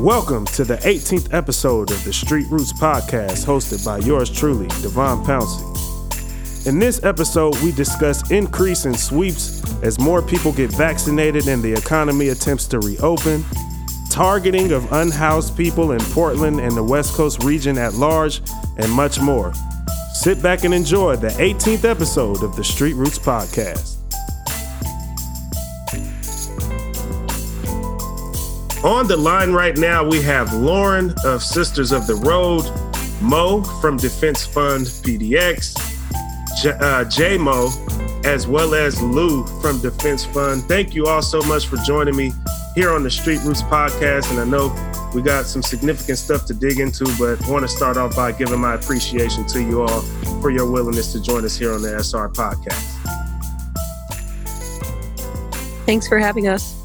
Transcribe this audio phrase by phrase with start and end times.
[0.00, 5.22] Welcome to the 18th episode of the Street Roots Podcast, hosted by yours truly, Devon
[5.24, 6.66] Pouncey.
[6.66, 11.74] In this episode, we discuss increase in sweeps as more people get vaccinated and the
[11.74, 13.44] economy attempts to reopen,
[14.10, 18.40] targeting of unhoused people in Portland and the West Coast region at large,
[18.78, 19.52] and much more.
[20.14, 23.99] Sit back and enjoy the 18th episode of the Street Roots Podcast.
[28.82, 32.64] On the line right now, we have Lauren of Sisters of the Road,
[33.20, 35.76] Mo from Defense Fund PDX,
[36.62, 37.68] J- uh, J Mo,
[38.24, 40.62] as well as Lou from Defense Fund.
[40.64, 42.32] Thank you all so much for joining me
[42.74, 44.30] here on the Street Roots podcast.
[44.30, 44.74] And I know
[45.14, 48.32] we got some significant stuff to dig into, but I want to start off by
[48.32, 50.00] giving my appreciation to you all
[50.40, 52.96] for your willingness to join us here on the SR podcast.
[55.84, 56.79] Thanks for having us.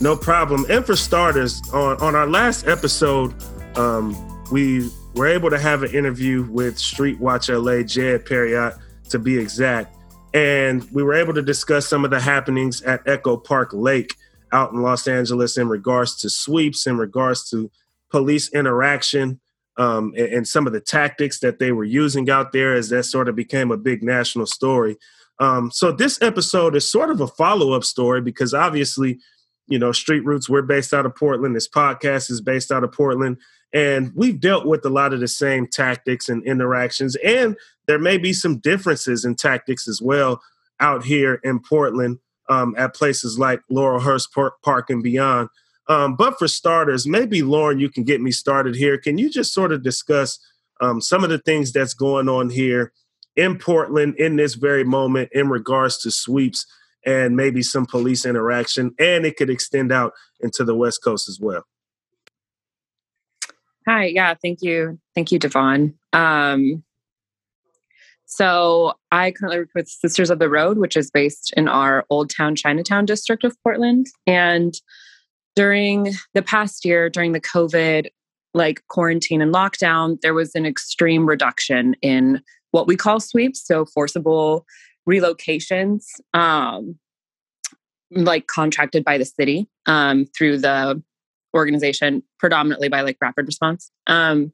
[0.00, 0.64] No problem.
[0.68, 3.34] And for starters, on, on our last episode,
[3.76, 4.16] um,
[4.52, 8.74] we were able to have an interview with Street Watch LA, Jed Parriott,
[9.10, 9.96] to be exact.
[10.34, 14.14] And we were able to discuss some of the happenings at Echo Park Lake
[14.52, 17.70] out in Los Angeles in regards to sweeps, in regards to
[18.10, 19.40] police interaction,
[19.78, 23.04] um, and, and, some of the tactics that they were using out there as that
[23.04, 24.96] sort of became a big national story.
[25.38, 29.20] Um, so this episode is sort of a follow up story because obviously
[29.68, 31.54] you know, Street Roots, we're based out of Portland.
[31.54, 33.38] This podcast is based out of Portland.
[33.72, 37.16] And we've dealt with a lot of the same tactics and interactions.
[37.16, 40.40] And there may be some differences in tactics as well
[40.80, 44.28] out here in Portland um, at places like Laurelhurst
[44.62, 45.50] Park and beyond.
[45.88, 48.98] Um, but for starters, maybe Lauren, you can get me started here.
[48.98, 50.38] Can you just sort of discuss
[50.80, 52.92] um, some of the things that's going on here
[53.36, 56.66] in Portland in this very moment in regards to sweeps
[57.08, 61.40] and maybe some police interaction, and it could extend out into the West Coast as
[61.40, 61.64] well.
[63.86, 65.94] Hi, yeah, thank you, thank you, Devon.
[66.12, 66.84] Um,
[68.26, 72.28] so I currently work with Sisters of the Road, which is based in our Old
[72.28, 74.74] Town Chinatown district of Portland, and
[75.56, 78.08] during the past year, during the COVID
[78.52, 83.86] like quarantine and lockdown, there was an extreme reduction in what we call sweeps, so
[83.86, 84.66] forcible
[85.08, 86.98] relocations um,
[88.10, 91.02] like contracted by the city um, through the
[91.54, 93.90] organization predominantly by like rapid response.
[94.06, 94.52] Um,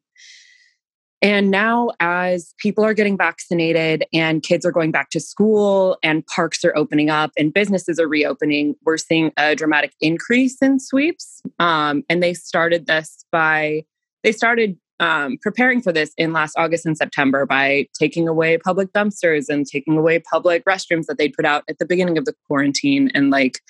[1.24, 6.26] and now as people are getting vaccinated and kids are going back to school and
[6.26, 11.40] parks are opening up and businesses are reopening we're seeing a dramatic increase in sweeps.
[11.58, 13.84] Um, and they started this by
[14.22, 18.92] they started um, preparing for this in last August and September by taking away public
[18.92, 22.34] dumpsters and taking away public restrooms that they'd put out at the beginning of the
[22.46, 23.60] quarantine and like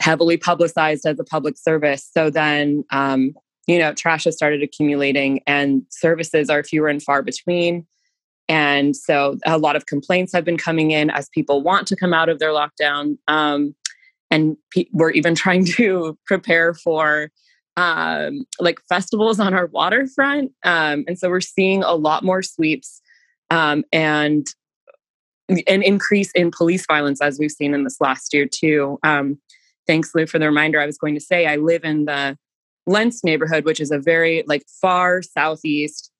[0.00, 2.08] heavily publicized as a public service.
[2.12, 3.34] So then, um,
[3.66, 7.86] you know, trash has started accumulating and services are fewer and far between.
[8.48, 12.12] And so a lot of complaints have been coming in as people want to come
[12.12, 13.16] out of their lockdown.
[13.28, 13.74] Um,
[14.30, 17.30] and pe- we're even trying to prepare for
[17.76, 20.52] um, like festivals on our waterfront.
[20.62, 23.00] Um, and so we're seeing a lot more sweeps
[23.50, 24.46] um, and
[25.48, 28.98] an increase in police violence as we've seen in this last year too.
[29.02, 29.38] Um,
[29.86, 30.80] thanks, Lou, for the reminder.
[30.80, 32.38] I was going to say I live in the
[32.86, 36.10] Lents neighborhood, which is a very like far southeast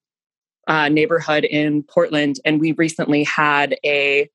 [0.66, 4.28] uh, neighborhood in Portland, and we recently had a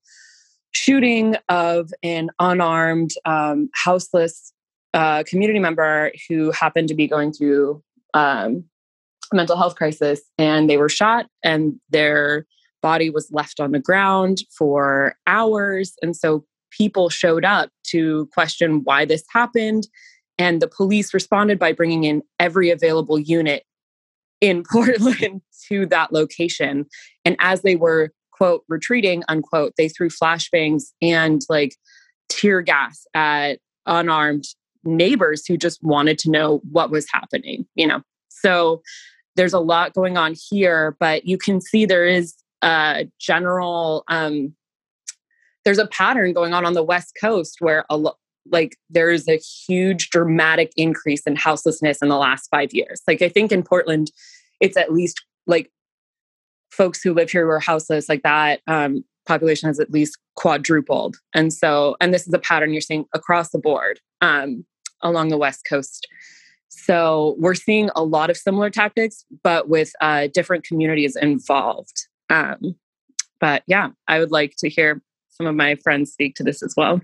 [0.72, 4.53] shooting of an unarmed, um, houseless
[4.94, 7.84] a community member who happened to be going through
[8.14, 8.66] um,
[9.32, 12.46] a mental health crisis and they were shot and their
[12.82, 15.94] body was left on the ground for hours.
[16.02, 19.88] And so people showed up to question why this happened.
[20.38, 23.64] And the police responded by bringing in every available unit
[24.42, 26.86] in Portland to that location.
[27.26, 31.76] And as they were, quote, retreating, unquote, they threw flashbangs and like
[32.30, 34.46] tear gas at unarmed
[34.84, 38.02] neighbors who just wanted to know what was happening, you know.
[38.29, 38.81] So
[39.35, 44.53] there's a lot going on here, but you can see there is a general um
[45.64, 49.37] there's a pattern going on on the west coast where a lo- like there's a
[49.37, 53.02] huge dramatic increase in houselessness in the last 5 years.
[53.08, 54.11] Like I think in Portland
[54.59, 55.72] it's at least like
[56.72, 61.16] folks who live here who are houseless like that um population has at least quadrupled.
[61.34, 64.66] And so, and this is a pattern you're seeing across the board um,
[65.01, 66.07] along the West Coast.
[66.69, 72.07] So we're seeing a lot of similar tactics, but with uh, different communities involved.
[72.29, 72.75] Um,
[73.40, 76.73] but yeah, I would like to hear some of my friends speak to this as
[76.75, 77.01] well.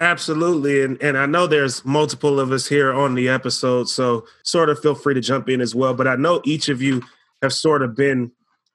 [0.00, 0.82] Absolutely.
[0.82, 4.80] And and I know there's multiple of us here on the episode, so sort of
[4.80, 5.94] feel free to jump in as well.
[5.94, 7.02] But I know each of you
[7.40, 8.32] have sort of been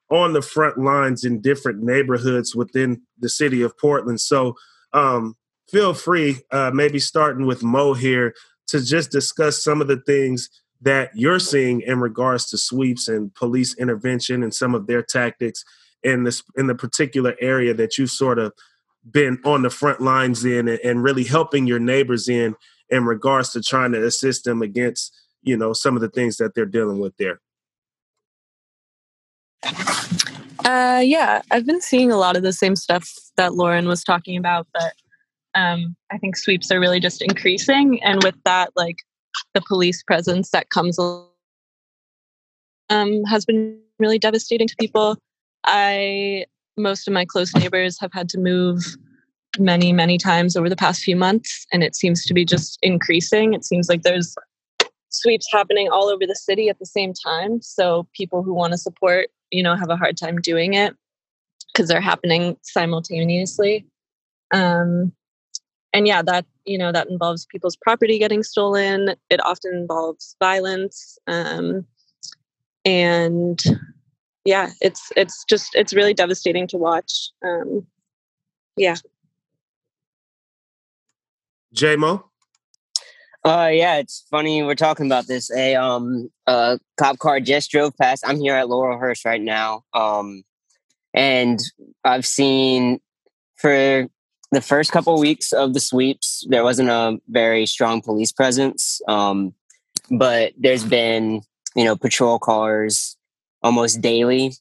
[0.09, 4.21] on the front lines in different neighborhoods within the city of Portland.
[4.21, 4.56] So
[4.94, 5.36] um,
[5.69, 8.33] feel free, uh, maybe starting with Mo here,
[8.68, 10.50] to just discuss some of the things
[10.81, 15.63] that you're seeing in regards to sweeps and police intervention and some of their tactics
[16.04, 18.54] in this in the particular area that you've sort of
[19.09, 22.56] been on the front lines in and, and really helping your neighbors in
[22.89, 26.54] in regards to trying to assist them against you know some of the things that
[26.54, 27.39] they're dealing with there
[29.63, 34.38] uh, yeah, I've been seeing a lot of the same stuff that Lauren was talking
[34.38, 34.94] about, but
[35.56, 38.98] um, I think sweeps are really just increasing, and with that, like
[39.54, 40.98] the police presence that comes
[42.89, 45.18] um, has been really devastating to people.
[45.65, 46.45] I
[46.77, 48.83] most of my close neighbors have had to move
[49.57, 53.54] many many times over the past few months, and it seems to be just increasing.
[53.54, 54.36] It seems like there's
[55.09, 57.62] sweeps happening all over the city at the same time.
[57.62, 60.95] So people who want to support, you know, have a hard time doing it
[61.71, 63.85] because they're happening simultaneously.
[64.51, 65.11] Um,
[65.94, 69.15] and yeah, that you know that involves people's property getting stolen.
[69.29, 71.85] It often involves violence, um,
[72.85, 73.61] and
[74.45, 77.31] yeah, it's it's just it's really devastating to watch.
[77.44, 77.85] Um,
[78.75, 78.95] yeah.
[81.75, 82.23] JMO?
[83.47, 85.49] Uh, yeah, it's funny we're talking about this.
[85.51, 88.25] A um, a cop car just drove past.
[88.27, 89.83] I'm here at Laurelhurst right now.
[89.94, 90.44] Um,
[91.13, 91.57] and
[92.03, 92.99] I've seen
[93.55, 94.09] for
[94.51, 98.99] the first couple weeks of the sweeps, there wasn't a very strong police presence.
[99.07, 99.53] Um,
[100.11, 101.41] but there's been
[101.73, 103.15] you know patrol cars
[103.63, 104.55] almost daily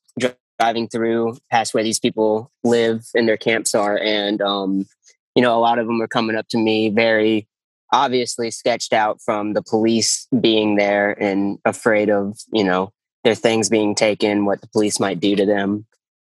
[0.61, 4.87] driving through past where these people live and their camps are, and um,
[5.35, 7.49] you know a lot of them are coming up to me very
[7.97, 12.93] obviously sketched out from the police being there and afraid of you know
[13.25, 15.87] their things being taken what the police might do to them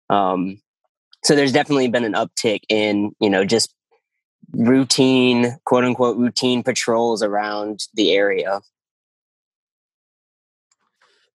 [0.10, 0.62] um,
[1.26, 3.74] so there's definitely been an uptick in you know just
[4.54, 8.62] routine quote unquote routine patrols around the area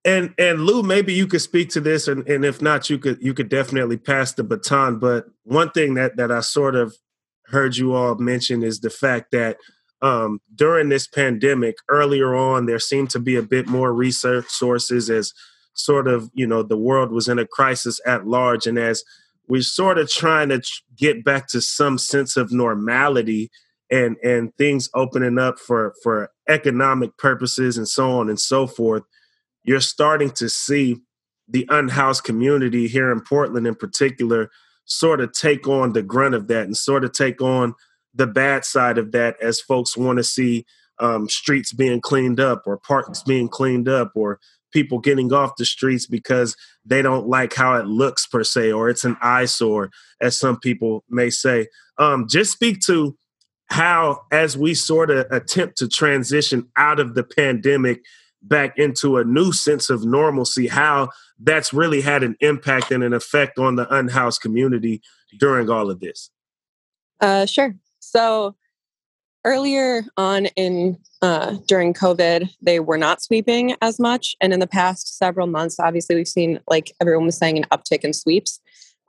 [0.05, 3.21] and and Lou, maybe you could speak to this, and, and if not, you could
[3.21, 4.99] you could definitely pass the baton.
[4.99, 6.97] But one thing that that I sort of
[7.45, 9.55] heard you all mention is the fact that
[10.03, 15.09] um, during this pandemic, earlier on, there seemed to be a bit more research sources
[15.09, 15.33] as
[15.75, 18.67] sort of, you know, the world was in a crisis at large.
[18.67, 19.01] And as
[19.47, 20.61] we're sort of trying to
[20.97, 23.49] get back to some sense of normality
[23.89, 29.03] and, and things opening up for, for economic purposes and so on and so forth,
[29.63, 30.97] you're starting to see
[31.47, 34.51] the unhoused community here in Portland in particular
[34.83, 37.73] sort of take on the grunt of that and sort of take on
[38.13, 40.65] the bad side of that as folks want to see
[40.99, 44.39] um, streets being cleaned up or parks being cleaned up or
[44.71, 46.55] people getting off the streets because
[46.85, 51.03] they don't like how it looks per se or it's an eyesore as some people
[51.09, 51.67] may say.
[51.97, 53.15] Um, just speak to
[53.67, 58.01] how as we sort of attempt to transition out of the pandemic
[58.41, 61.09] back into a new sense of normalcy how
[61.39, 65.01] that's really had an impact and an effect on the unhoused community
[65.39, 66.29] during all of this.
[67.21, 68.55] Uh, sure so
[69.45, 74.67] earlier on in uh, during COVID, they were not sweeping as much, and in the
[74.67, 78.59] past several months, obviously we've seen, like everyone was saying, an uptick in sweeps.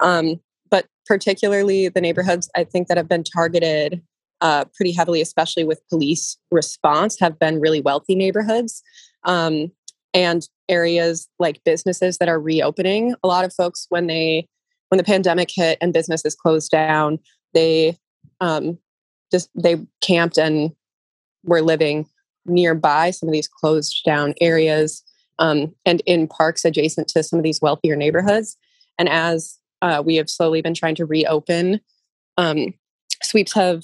[0.00, 0.40] Um,
[0.70, 4.02] but particularly the neighborhoods, I think that have been targeted
[4.40, 8.82] uh, pretty heavily, especially with police response, have been really wealthy neighborhoods.
[9.24, 9.70] Um,
[10.14, 13.14] and areas like businesses that are reopening.
[13.22, 14.48] A lot of folks, when they
[14.88, 17.18] when the pandemic hit and businesses closed down,
[17.52, 17.98] they
[18.40, 18.78] um,
[19.34, 20.70] just they camped and
[21.42, 22.06] were living
[22.46, 25.02] nearby some of these closed down areas
[25.40, 28.56] um, and in parks adjacent to some of these wealthier neighborhoods.
[28.96, 31.80] And as uh, we have slowly been trying to reopen,
[32.36, 32.74] um,
[33.24, 33.82] sweeps have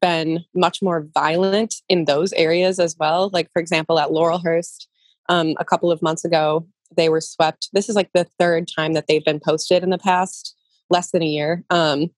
[0.00, 3.28] been much more violent in those areas as well.
[3.30, 4.86] Like, for example, at Laurelhurst,
[5.28, 7.68] um, a couple of months ago, they were swept.
[7.74, 10.56] This is like the third time that they've been posted in the past
[10.88, 11.62] less than a year.
[11.68, 12.10] Um,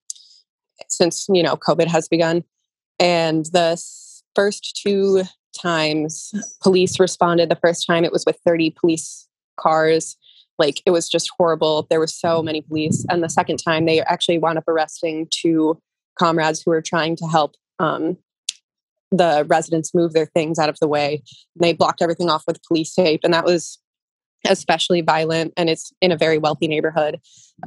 [0.89, 2.43] since you know COVID has begun.
[2.99, 3.81] And the
[4.35, 5.23] first two
[5.57, 9.27] times police responded, the first time it was with 30 police
[9.59, 10.17] cars.
[10.57, 11.87] Like it was just horrible.
[11.89, 13.05] There were so many police.
[13.09, 15.79] And the second time they actually wound up arresting two
[16.17, 18.17] comrades who were trying to help um,
[19.11, 21.21] the residents move their things out of the way.
[21.55, 23.21] And They blocked everything off with police tape.
[23.23, 23.79] And that was
[24.49, 27.19] especially violent, and it's in a very wealthy neighborhood.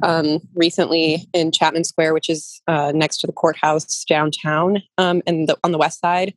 [0.03, 5.47] Um, recently, in Chapman Square, which is uh, next to the courthouse downtown, um, and
[5.47, 6.33] the, on the west side,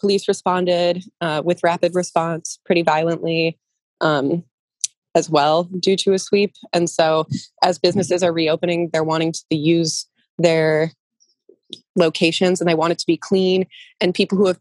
[0.00, 3.58] police responded uh, with rapid response pretty violently
[4.00, 4.44] um,
[5.14, 6.54] as well due to a sweep.
[6.72, 7.26] And so,
[7.62, 10.06] as businesses are reopening, they're wanting to use
[10.38, 10.92] their
[11.96, 13.66] locations and they want it to be clean.
[14.00, 14.60] And people who have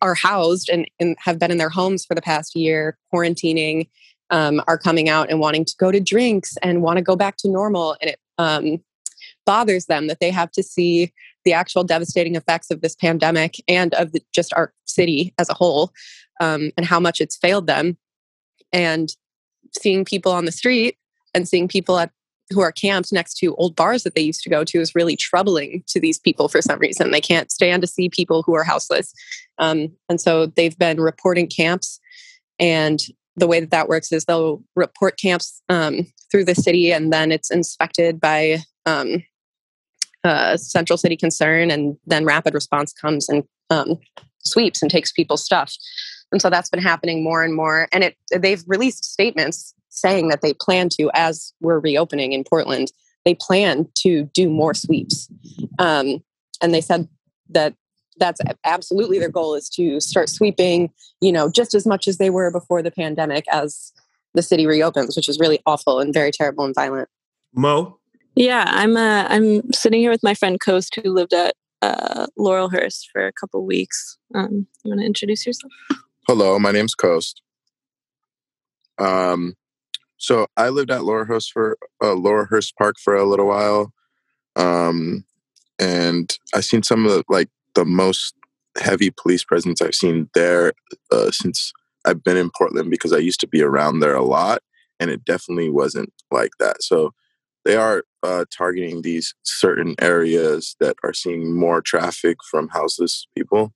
[0.00, 3.88] are housed and, and have been in their homes for the past year quarantining
[4.32, 7.36] um, are coming out and wanting to go to drinks and want to go back
[7.36, 8.82] to normal and it um,
[9.46, 11.12] bothers them that they have to see
[11.44, 15.54] the actual devastating effects of this pandemic and of the, just our city as a
[15.54, 15.92] whole
[16.40, 17.96] um, and how much it's failed them
[18.72, 19.10] and
[19.78, 20.96] seeing people on the street
[21.34, 22.10] and seeing people at
[22.50, 25.16] who are camped next to old bars that they used to go to is really
[25.16, 27.10] troubling to these people for some reason.
[27.10, 29.14] They can't stand to see people who are houseless.
[29.58, 31.98] Um, and so they've been reporting camps.
[32.58, 33.00] And
[33.36, 37.32] the way that that works is they'll report camps um, through the city and then
[37.32, 39.22] it's inspected by um,
[40.24, 41.70] uh, Central City Concern.
[41.70, 43.98] And then rapid response comes and um,
[44.44, 45.74] sweeps and takes people's stuff.
[46.30, 47.88] And so that's been happening more and more.
[47.92, 52.88] And it they've released statements saying that they plan to, as we're reopening in Portland,
[53.24, 55.28] they plan to do more sweeps.
[55.78, 56.22] Um,
[56.62, 57.08] and they said
[57.50, 57.74] that
[58.18, 60.90] that's absolutely their goal is to start sweeping,
[61.20, 63.92] you know, just as much as they were before the pandemic as
[64.34, 67.08] the city reopens, which is really awful and very terrible and violent.
[67.54, 67.98] Mo?
[68.34, 73.06] Yeah, I'm uh, I'm sitting here with my friend Coast who lived at uh, Laurelhurst
[73.12, 74.16] for a couple weeks.
[74.34, 75.72] Um, you want to introduce yourself?
[76.26, 77.42] Hello, my name's Coast.
[78.98, 79.54] Um,
[80.16, 83.92] so I lived at Laurelhurst for uh, Laurelhurst Park for a little while,
[84.56, 85.24] um,
[85.78, 88.34] and I seen some of the like the most
[88.78, 90.72] heavy police presence I've seen there
[91.10, 91.72] uh, since
[92.04, 94.62] I've been in Portland because I used to be around there a lot,
[94.98, 96.82] and it definitely wasn't like that.
[96.82, 97.12] So
[97.64, 103.72] they are uh, targeting these certain areas that are seeing more traffic from houseless people.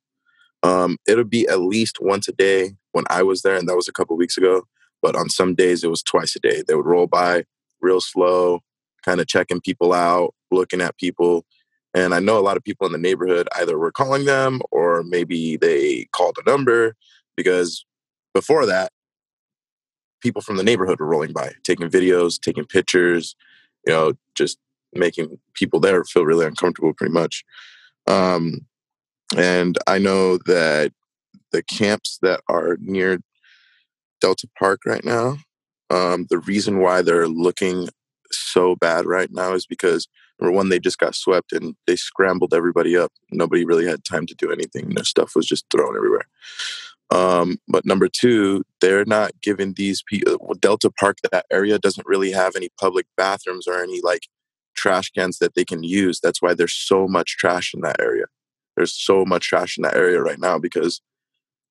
[0.63, 3.89] Um, it'll be at least once a day when I was there, and that was
[3.89, 4.67] a couple weeks ago.
[5.03, 6.63] But on some days, it was twice a day.
[6.67, 7.45] They would roll by
[7.81, 8.61] real slow,
[9.05, 11.45] kind of checking people out, looking at people.
[11.97, 15.03] And I know a lot of people in the neighborhood either were calling them or
[15.03, 16.95] maybe they called a number
[17.39, 17.87] because
[18.35, 18.93] before that,
[20.21, 23.35] people from the neighborhood were rolling by, taking videos, taking pictures,
[23.87, 24.59] you know, just
[24.93, 27.43] making people there feel really uncomfortable pretty much.
[28.07, 28.67] Um,
[29.35, 30.93] and I know that
[31.51, 33.21] the camps that are near
[34.21, 35.39] Delta Park right now,
[35.89, 37.89] um, the reason why they're looking
[38.31, 40.09] so bad right now is because
[40.41, 43.13] number one, they just got swept and they scrambled everybody up.
[43.31, 44.91] Nobody really had time to do anything.
[44.91, 46.27] Their stuff was just thrown everywhere.
[47.11, 51.19] Um, but number two, they're not giving these people Delta Park.
[51.31, 54.27] That area doesn't really have any public bathrooms or any like
[54.75, 56.21] trash cans that they can use.
[56.21, 58.27] That's why there's so much trash in that area
[58.77, 61.01] there's so much trash in that area right now because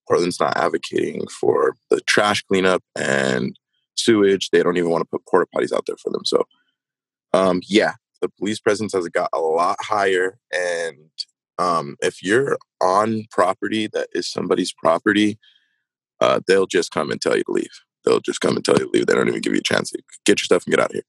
[0.08, 3.58] Portland's not advocating for the trash cleanup and
[3.96, 4.50] sewage.
[4.50, 6.26] They don't even want to put porta potties out there for them.
[6.26, 6.44] So,
[7.34, 10.40] um, yeah, the police presence has got a lot higher.
[10.54, 11.10] And
[11.58, 15.38] um, if you're on property that is somebody's property,
[16.22, 17.82] uh, they'll just come and tell you to leave.
[18.04, 19.08] They'll just come and tell you to leave.
[19.08, 20.94] They don't even give you a chance to get your stuff and get out of
[20.94, 21.04] here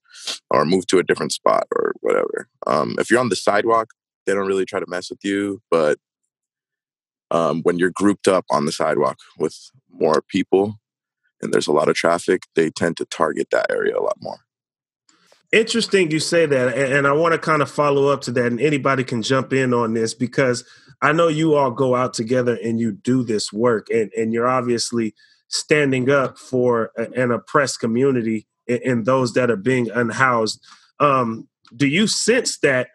[0.49, 2.47] or move to a different spot or whatever.
[2.65, 3.91] Um, if you're on the sidewalk,
[4.25, 5.61] they don't really try to mess with you.
[5.69, 5.99] But
[7.29, 10.75] um, when you're grouped up on the sidewalk with more people
[11.41, 14.39] and there's a lot of traffic, they tend to target that area a lot more.
[15.51, 16.77] Interesting you say that.
[16.77, 18.47] And I want to kind of follow up to that.
[18.47, 20.65] And anybody can jump in on this because
[21.01, 23.87] I know you all go out together and you do this work.
[23.89, 25.15] And, and you're obviously
[25.47, 30.61] standing up for an oppressed community and those that are being unhoused.
[30.99, 32.89] Um, do you sense that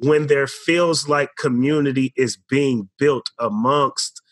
[0.00, 4.22] when there feels like community is being built amongst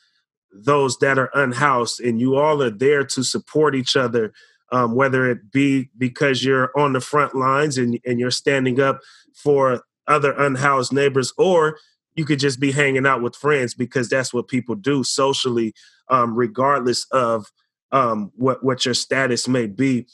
[0.52, 4.32] those that are unhoused and you all are there to support each other
[4.73, 9.00] um, whether it be because you're on the front lines and, and you're standing up
[9.35, 11.78] for other unhoused neighbors or
[12.14, 15.75] you could just be hanging out with friends because that's what people do socially
[16.08, 17.46] um, regardless of
[17.92, 20.06] um, what, what your status may be.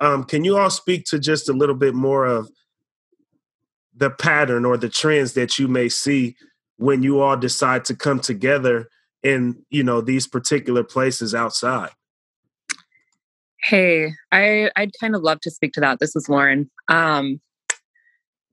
[0.00, 2.50] Um, can you all speak to just a little bit more of
[3.94, 6.36] the pattern or the trends that you may see
[6.76, 8.88] when you all decide to come together
[9.24, 11.90] in you know these particular places outside
[13.62, 17.40] hey i i'd kind of love to speak to that this is lauren um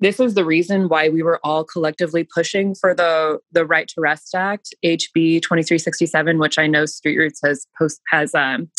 [0.01, 4.01] this is the reason why we were all collectively pushing for the the right to
[4.01, 8.69] rest act hb 2367 which i know street roots has post has um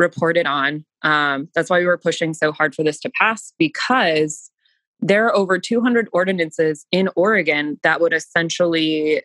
[0.00, 0.84] reported on.
[1.02, 4.50] Um, that's why we were pushing so hard for this to pass because
[5.00, 9.22] there are over 200 ordinances in Oregon that would essentially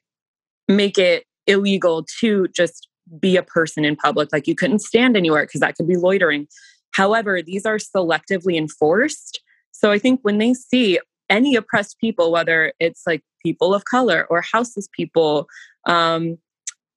[0.68, 2.88] make it illegal to just
[3.20, 4.30] be a person in public.
[4.32, 6.48] Like you couldn't stand anywhere because that could be loitering.
[6.92, 9.42] However, these are selectively enforced.
[9.72, 14.26] So I think when they see any oppressed people, whether it's like people of color
[14.30, 15.48] or houseless people,
[15.86, 16.38] um,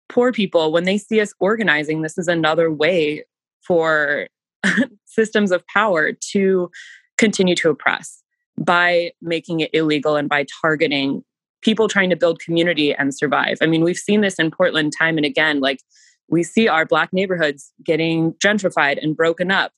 [0.09, 3.25] poor people, when they see us organizing, this is another way
[3.67, 4.29] for
[5.05, 6.71] systems of power to
[7.17, 8.23] continue to oppress
[8.59, 11.23] by making it illegal and by targeting
[11.63, 13.59] people trying to build community and survive.
[13.61, 15.61] I mean, we've seen this in Portland time and again.
[15.61, 15.81] Like,
[16.29, 19.73] we see our black neighborhoods getting gentrified and broken up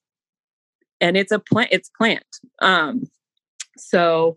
[1.01, 2.25] and it's a plant it's plant
[2.61, 3.05] um
[3.77, 4.37] so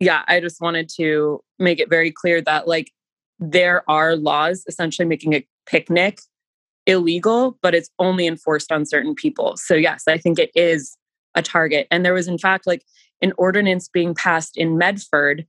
[0.00, 2.90] yeah i just wanted to make it very clear that like
[3.38, 6.20] there are laws essentially making a picnic
[6.86, 10.96] illegal but it's only enforced on certain people so yes i think it is
[11.34, 12.82] a target and there was in fact like
[13.22, 15.46] an ordinance being passed in medford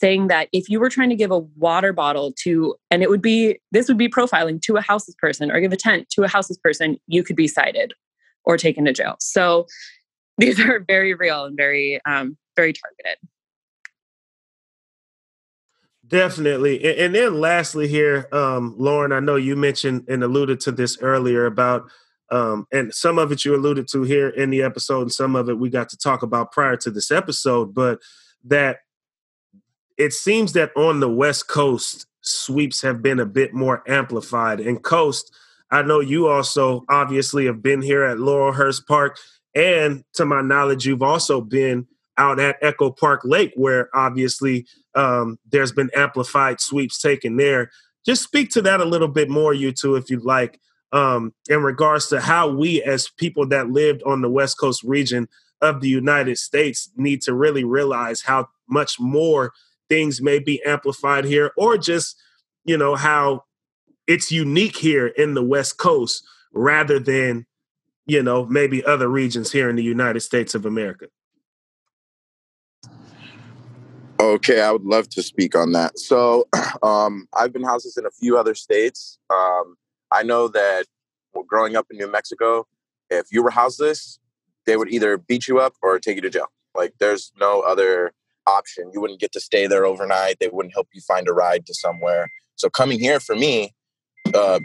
[0.00, 3.22] saying that if you were trying to give a water bottle to, and it would
[3.22, 6.28] be, this would be profiling to a houseless person or give a tent to a
[6.28, 7.92] houseless person, you could be cited
[8.44, 9.16] or taken to jail.
[9.20, 9.66] So
[10.38, 13.18] these are very real and very, um, very targeted.
[16.06, 16.98] Definitely.
[16.98, 21.46] And then lastly here, um, Lauren, I know you mentioned and alluded to this earlier
[21.46, 21.88] about
[22.32, 25.48] um, and some of it you alluded to here in the episode, and some of
[25.48, 27.98] it we got to talk about prior to this episode, but
[28.44, 28.78] that
[30.00, 34.58] it seems that on the West Coast, sweeps have been a bit more amplified.
[34.58, 35.30] And Coast,
[35.70, 39.18] I know you also obviously have been here at Laurelhurst Park.
[39.54, 45.38] And to my knowledge, you've also been out at Echo Park Lake, where obviously um,
[45.50, 47.70] there's been amplified sweeps taken there.
[48.06, 50.58] Just speak to that a little bit more, you two, if you'd like,
[50.92, 55.28] um, in regards to how we, as people that lived on the West Coast region
[55.60, 59.52] of the United States, need to really realize how much more
[59.90, 62.16] things may be amplified here, or just,
[62.64, 63.44] you know, how
[64.06, 67.44] it's unique here in the West Coast rather than,
[68.06, 71.08] you know, maybe other regions here in the United States of America.
[74.20, 75.98] Okay, I would love to speak on that.
[75.98, 76.46] So,
[76.82, 79.18] um, I've been houses in a few other states.
[79.30, 79.76] Um,
[80.12, 80.86] I know that
[81.46, 82.66] growing up in New Mexico,
[83.08, 84.18] if you were houseless,
[84.66, 86.48] they would either beat you up or take you to jail.
[86.74, 88.12] Like, there's no other
[88.58, 88.90] option.
[88.92, 90.36] You wouldn't get to stay there overnight.
[90.40, 92.30] They wouldn't help you find a ride to somewhere.
[92.56, 93.72] So coming here for me,
[94.34, 94.60] uh,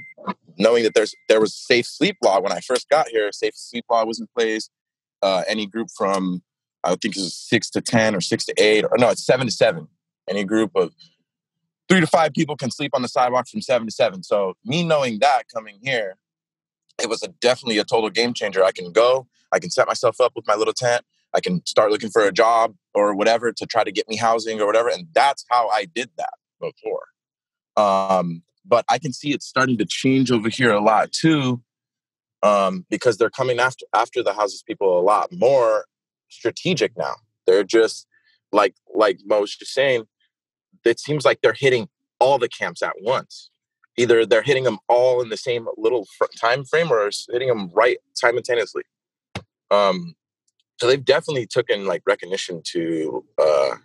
[0.58, 3.56] knowing that there's there was a safe sleep law when I first got here, safe
[3.56, 4.69] sleep law was in place.
[5.21, 6.41] Uh, any group from
[6.84, 9.52] I think it's six to ten or six to eight, or no, it's seven to
[9.52, 9.88] seven.
[10.30, 10.91] Any group of
[11.88, 14.24] three to five people can sleep on the sidewalk from seven to seven.
[14.24, 16.17] So me knowing that coming here,
[17.02, 18.63] it was a, definitely a total game changer.
[18.63, 21.04] I can go, I can set myself up with my little tent.
[21.36, 24.62] I can start looking for a job or whatever to try to get me housing
[24.62, 24.89] or whatever.
[24.89, 27.04] And that's how I did that before.
[27.76, 31.62] Um, but I can see it's starting to change over here a lot too,
[32.41, 35.86] um, because they're coming after after the houses people a lot more
[36.30, 37.15] strategic now.
[37.45, 38.08] They're just
[38.52, 40.06] like like Mo was just saying.
[40.84, 43.50] It seems like they're hitting all the camps at once.
[43.98, 46.08] Either they're hitting them all in the same little
[46.39, 48.84] time frame, or hitting them right simultaneously.
[49.71, 50.15] Um,
[50.78, 53.76] so they've definitely taken like recognition to uh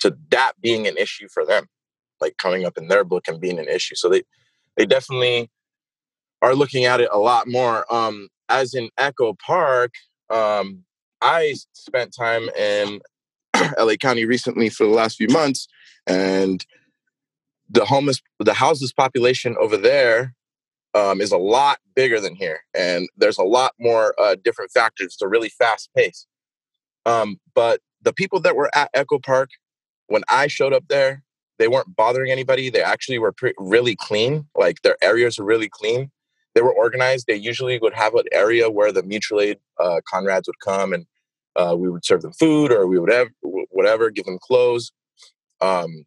[0.00, 1.66] to that being an issue for them
[2.20, 3.94] like coming up in their book and being an issue.
[3.94, 4.22] So they
[4.76, 5.50] they definitely
[6.42, 7.92] are looking at it a lot more.
[7.92, 9.94] Um as in echo park
[10.28, 10.84] um
[11.22, 13.00] i spent time in
[13.78, 15.66] la county recently for the last few months
[16.06, 16.66] and
[17.70, 20.34] the homeless the houseless population over there
[20.92, 25.14] um, is a lot bigger than here and there's a lot more uh, different factors.
[25.14, 26.26] It's a really fast pace
[27.06, 29.50] um, but the people that were at Echo Park,
[30.06, 31.22] when I showed up there,
[31.58, 32.70] they weren't bothering anybody.
[32.70, 34.46] They actually were pre- really clean.
[34.56, 36.10] Like their areas were really clean.
[36.54, 37.26] They were organized.
[37.26, 41.06] They usually would have an area where the mutual aid uh, Conrads would come and
[41.56, 43.28] uh, we would serve them food or we would have
[43.70, 44.92] whatever, give them clothes.
[45.60, 46.04] Um,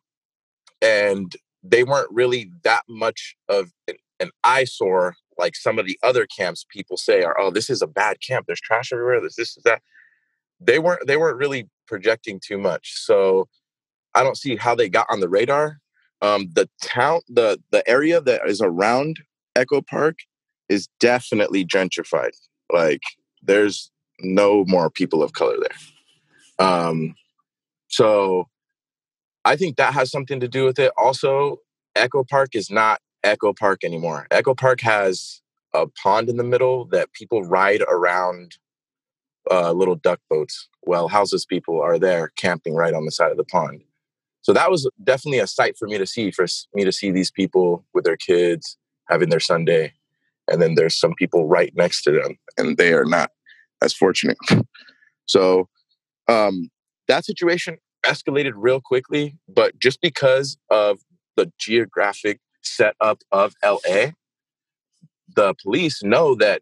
[0.81, 1.33] and
[1.63, 6.65] they weren't really that much of an, an eyesore like some of the other camps
[6.69, 8.47] people say are, oh, this is a bad camp.
[8.47, 9.19] There's trash everywhere.
[9.19, 9.81] There's this, is that
[10.59, 12.93] they weren't they weren't really projecting too much.
[12.95, 13.47] So
[14.13, 15.79] I don't see how they got on the radar.
[16.21, 19.19] Um, the town, the the area that is around
[19.55, 20.17] Echo Park
[20.69, 22.31] is definitely gentrified.
[22.71, 23.03] Like
[23.41, 26.67] there's no more people of color there.
[26.67, 27.15] Um,
[27.87, 28.47] so
[29.45, 30.91] I think that has something to do with it.
[30.97, 31.59] Also,
[31.95, 34.27] Echo Park is not Echo Park anymore.
[34.31, 35.41] Echo Park has
[35.73, 38.57] a pond in the middle that people ride around
[39.51, 43.38] uh, little duck boats while houseless people are there camping right on the side of
[43.38, 43.81] the pond.
[44.41, 47.31] So that was definitely a sight for me to see, for me to see these
[47.31, 48.77] people with their kids
[49.10, 49.93] having their Sunday.
[50.49, 53.31] And then there's some people right next to them, and they are not
[53.81, 54.38] as fortunate.
[55.25, 55.67] so
[56.29, 56.69] um,
[57.07, 60.99] that situation escalated real quickly, but just because of
[61.36, 64.12] the geographic setup of LA,
[65.36, 66.62] the police know that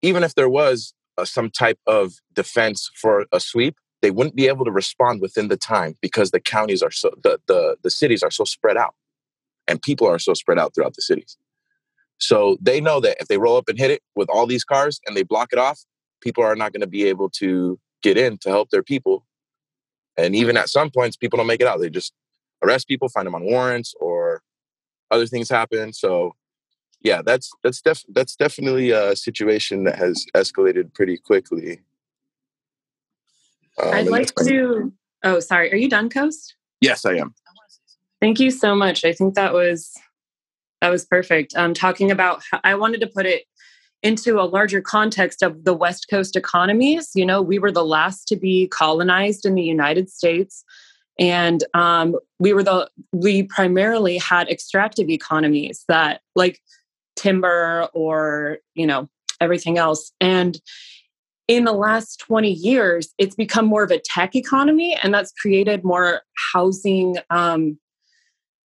[0.00, 4.48] even if there was uh, some type of defense for a sweep, they wouldn't be
[4.48, 8.22] able to respond within the time because the counties are so the, the the cities
[8.22, 8.94] are so spread out
[9.68, 11.36] and people are so spread out throughout the cities.
[12.18, 15.00] So they know that if they roll up and hit it with all these cars
[15.06, 15.80] and they block it off,
[16.20, 19.26] people are not going to be able to get in to help their people.
[20.16, 21.80] And even at some points, people don't make it out.
[21.80, 22.12] They just
[22.62, 24.42] arrest people, find them on warrants, or
[25.10, 25.92] other things happen.
[25.92, 26.34] So
[27.02, 31.82] yeah, that's that's def- that's definitely a situation that has escalated pretty quickly.
[33.82, 34.92] Um, I'd like to.
[35.24, 35.72] Oh, sorry.
[35.72, 36.54] Are you done, Coast?
[36.80, 37.34] Yes, I am.
[38.20, 39.04] Thank you so much.
[39.04, 39.92] I think that was
[40.80, 41.54] that was perfect.
[41.56, 43.44] Um, talking about, I wanted to put it
[44.02, 47.10] into a larger context of the West Coast economies.
[47.14, 50.64] You know, we were the last to be colonized in the United States.
[51.18, 56.60] And um, we were the, we primarily had extractive economies that, like
[57.16, 59.08] timber or, you know,
[59.40, 60.12] everything else.
[60.20, 60.60] And
[61.48, 65.84] in the last 20 years, it's become more of a tech economy, and that's created
[65.84, 66.22] more
[66.52, 67.78] housing um,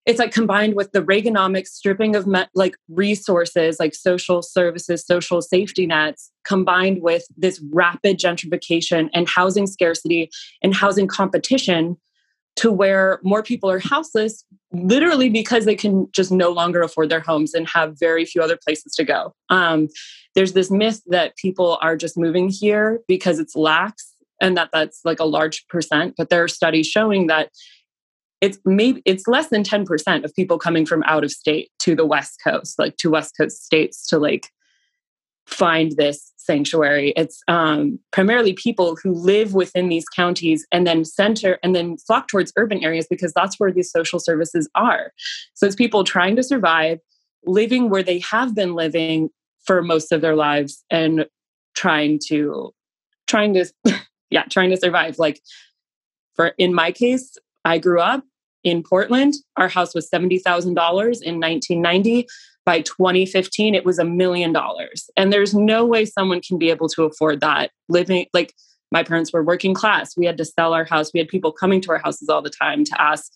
[0.06, 5.40] it's like combined with the Reaganomics stripping of me- like resources like social services, social
[5.40, 10.30] safety nets, combined with this rapid gentrification and housing scarcity
[10.62, 11.96] and housing competition
[12.56, 17.20] to where more people are houseless literally because they can just no longer afford their
[17.20, 19.34] homes and have very few other places to go.
[19.50, 19.88] Um,
[20.34, 25.00] there's this myth that people are just moving here because it's lax and that that's
[25.04, 27.50] like a large percent, but there are studies showing that
[28.40, 32.04] it's maybe it's less than 10% of people coming from out of state to the
[32.04, 34.50] west coast like to west coast states to like
[35.46, 41.58] find this sanctuary it's um, primarily people who live within these counties and then center
[41.62, 45.12] and then flock towards urban areas because that's where these social services are
[45.54, 46.98] so it's people trying to survive
[47.44, 49.28] living where they have been living
[49.64, 51.26] for most of their lives and
[51.74, 52.72] trying to
[53.26, 53.66] trying to
[54.30, 55.40] yeah trying to survive like
[56.34, 58.24] for in my case I grew up
[58.62, 59.34] in Portland.
[59.56, 62.26] Our house was $70,000 in 1990.
[62.66, 65.10] By 2015, it was a million dollars.
[65.16, 68.26] And there's no way someone can be able to afford that living.
[68.32, 68.54] Like
[68.90, 70.16] my parents were working class.
[70.16, 71.10] We had to sell our house.
[71.12, 73.32] We had people coming to our houses all the time to ask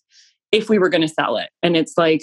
[0.52, 1.50] if we were going to sell it.
[1.62, 2.22] And it's like,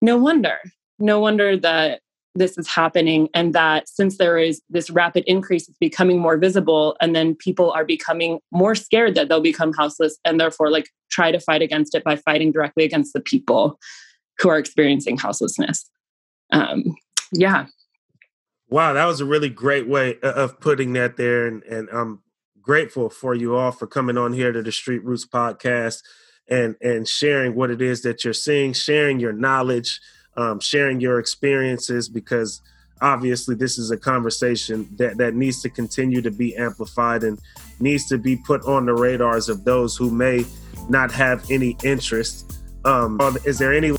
[0.00, 0.58] no wonder,
[0.98, 2.00] no wonder that
[2.34, 6.96] this is happening and that since there is this rapid increase it's becoming more visible
[7.00, 11.32] and then people are becoming more scared that they'll become houseless and therefore like try
[11.32, 13.78] to fight against it by fighting directly against the people
[14.40, 15.88] who are experiencing houselessness
[16.52, 16.82] um,
[17.32, 17.66] yeah
[18.68, 22.20] wow that was a really great way of putting that there and, and i'm
[22.60, 26.02] grateful for you all for coming on here to the street roots podcast
[26.48, 30.00] and and sharing what it is that you're seeing sharing your knowledge
[30.36, 32.62] um, sharing your experiences because
[33.00, 37.38] obviously this is a conversation that, that needs to continue to be amplified and
[37.80, 40.44] needs to be put on the radars of those who may
[40.88, 42.60] not have any interest.
[42.84, 43.94] Um, is there any?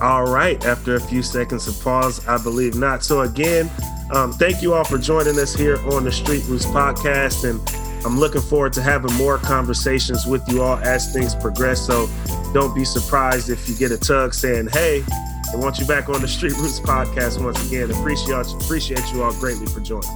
[0.00, 3.02] All right, after a few seconds of pause, I believe not.
[3.02, 3.70] So, again,
[4.12, 7.48] um, thank you all for joining us here on the Street Roots podcast.
[7.48, 7.60] And
[8.06, 11.84] I'm looking forward to having more conversations with you all as things progress.
[11.84, 12.08] So,
[12.54, 15.04] don't be surprised if you get a tug saying, hey,
[15.52, 17.90] I want you back on the Street Roots podcast once again.
[17.90, 20.08] Appreciate appreciate you all greatly for joining.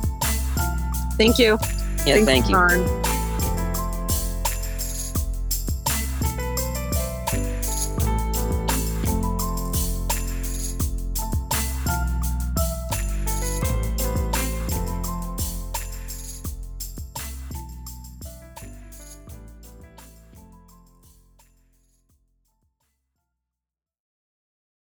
[1.16, 1.59] Thank you.
[2.05, 3.12] Yeah, Thanks, thank you.